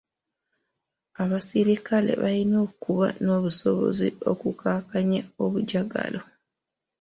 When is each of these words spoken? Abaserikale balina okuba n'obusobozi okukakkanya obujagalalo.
Abaserikale 1.23 2.11
balina 2.21 2.57
okuba 2.67 3.07
n'obusobozi 3.23 4.07
okukakkanya 4.31 5.21
obujagalalo. 5.43 6.21